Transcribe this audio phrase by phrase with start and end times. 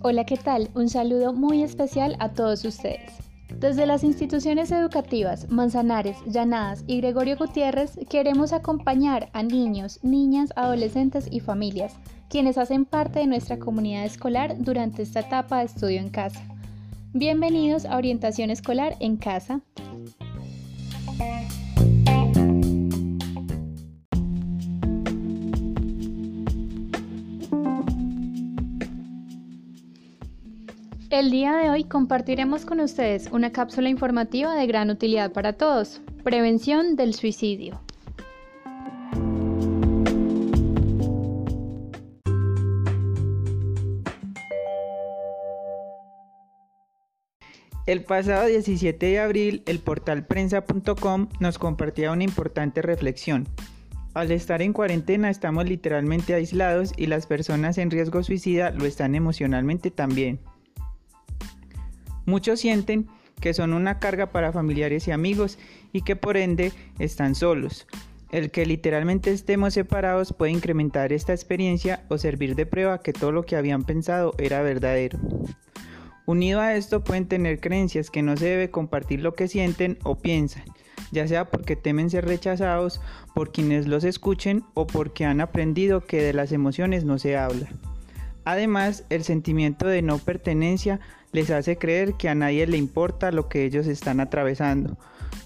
[0.00, 0.70] Hola, ¿qué tal?
[0.74, 3.12] Un saludo muy especial a todos ustedes.
[3.58, 11.28] Desde las instituciones educativas Manzanares, Llanadas y Gregorio Gutiérrez queremos acompañar a niños, niñas, adolescentes
[11.30, 11.96] y familias,
[12.30, 16.40] quienes hacen parte de nuestra comunidad escolar durante esta etapa de estudio en casa.
[17.12, 19.60] Bienvenidos a Orientación Escolar en Casa.
[31.10, 36.02] El día de hoy compartiremos con ustedes una cápsula informativa de gran utilidad para todos,
[36.22, 37.80] prevención del suicidio.
[47.86, 53.48] El pasado 17 de abril, el portal prensa.com nos compartía una importante reflexión.
[54.12, 59.14] Al estar en cuarentena estamos literalmente aislados y las personas en riesgo suicida lo están
[59.14, 60.38] emocionalmente también.
[62.28, 63.08] Muchos sienten
[63.40, 65.58] que son una carga para familiares y amigos
[65.94, 67.86] y que por ende están solos.
[68.30, 73.32] El que literalmente estemos separados puede incrementar esta experiencia o servir de prueba que todo
[73.32, 75.18] lo que habían pensado era verdadero.
[76.26, 80.18] Unido a esto pueden tener creencias que no se debe compartir lo que sienten o
[80.18, 80.64] piensan,
[81.10, 83.00] ya sea porque temen ser rechazados
[83.34, 87.70] por quienes los escuchen o porque han aprendido que de las emociones no se habla.
[88.44, 91.00] Además, el sentimiento de no pertenencia
[91.32, 94.96] les hace creer que a nadie le importa lo que ellos están atravesando.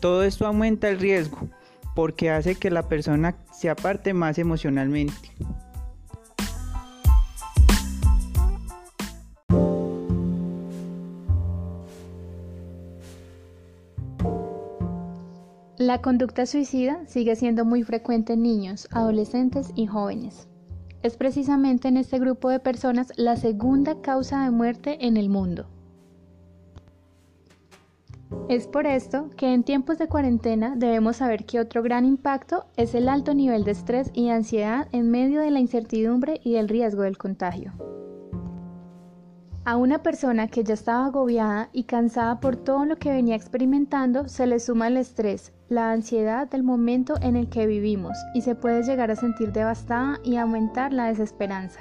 [0.00, 1.48] Todo esto aumenta el riesgo
[1.94, 5.30] porque hace que la persona se aparte más emocionalmente.
[15.78, 20.46] La conducta suicida sigue siendo muy frecuente en niños, adolescentes y jóvenes.
[21.02, 25.66] Es precisamente en este grupo de personas la segunda causa de muerte en el mundo.
[28.48, 32.94] Es por esto que en tiempos de cuarentena debemos saber que otro gran impacto es
[32.94, 37.02] el alto nivel de estrés y ansiedad en medio de la incertidumbre y del riesgo
[37.02, 37.72] del contagio.
[39.64, 44.28] A una persona que ya estaba agobiada y cansada por todo lo que venía experimentando
[44.28, 48.56] se le suma el estrés, la ansiedad del momento en el que vivimos y se
[48.56, 51.78] puede llegar a sentir devastada y aumentar la desesperanza.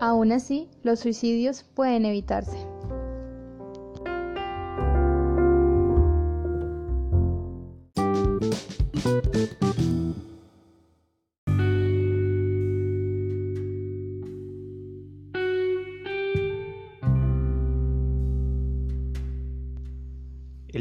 [0.00, 2.69] Aún así, los suicidios pueden evitarse.
[9.02, 9.22] El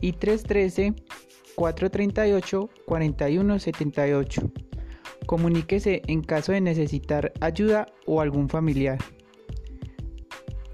[0.00, 0.94] y 313
[1.54, 4.52] 438 41 78.
[5.26, 8.98] Comuníquese en caso de necesitar ayuda o algún familiar.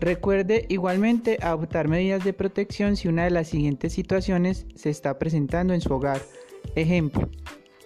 [0.02, 5.74] Recuerde igualmente adoptar medidas de protección si una de las siguientes situaciones se está presentando
[5.74, 6.20] en su hogar.
[6.74, 7.28] Ejemplo,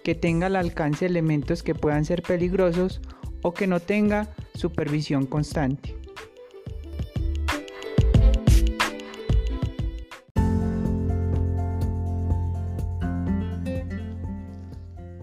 [0.03, 3.01] que tenga al alcance elementos que puedan ser peligrosos
[3.41, 5.95] o que no tenga supervisión constante.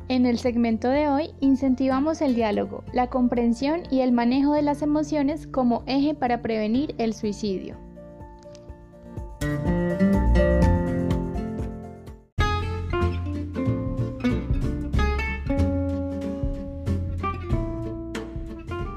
[0.09, 4.83] En el segmento de hoy incentivamos el diálogo, la comprensión y el manejo de las
[4.83, 7.84] emociones como eje para prevenir el suicidio.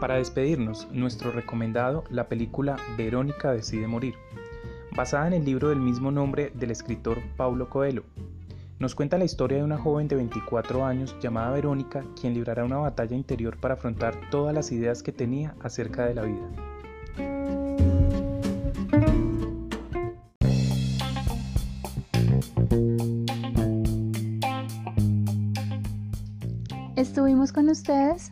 [0.08, 4.16] Para despedirnos, nuestro recomendado, la película Verónica decide morir,
[4.96, 8.04] basada en el libro del mismo nombre del escritor Paulo Coelho.
[8.80, 12.78] Nos cuenta la historia de una joven de 24 años llamada Verónica, quien librará una
[12.78, 16.48] batalla interior para afrontar todas las ideas que tenía acerca de la vida.
[26.96, 28.32] Estuvimos con ustedes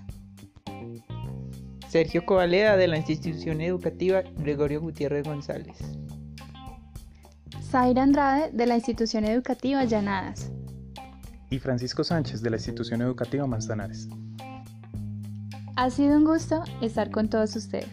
[1.96, 5.78] Sergio Covaleda de la institución educativa Gregorio Gutiérrez González.
[7.72, 10.52] Zaira Andrade de la institución educativa Llanadas.
[11.50, 14.10] Y Francisco Sánchez de la institución educativa Manzanares.
[15.78, 17.88] Ha sido un gusto estar con todos ustedes.